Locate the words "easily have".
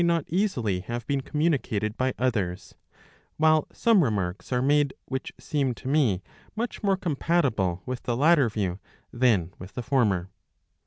0.29-1.05